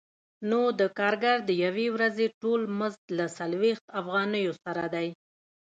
[0.49, 5.07] نو د کارګر د یوې ورځې ټول مزد له څلوېښت افغانیو سره دی